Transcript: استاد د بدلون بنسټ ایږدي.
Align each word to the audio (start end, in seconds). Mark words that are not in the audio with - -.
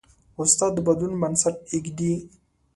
استاد 0.41 0.71
د 0.75 0.79
بدلون 0.87 1.13
بنسټ 1.21 1.55
ایږدي. 1.71 2.13